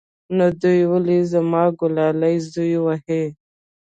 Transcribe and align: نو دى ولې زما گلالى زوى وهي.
نو 0.35 0.45
دى 0.61 0.75
ولې 0.91 1.17
زما 1.31 1.63
گلالى 1.79 2.33
زوى 2.51 2.77
وهي. 2.85 3.23